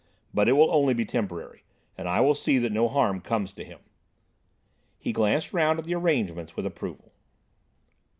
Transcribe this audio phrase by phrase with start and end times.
[0.33, 1.63] "But it will only be temporary,
[1.95, 3.77] and I will see that no harm comes to him."
[4.97, 7.11] He glanced round at the arrangements with approval.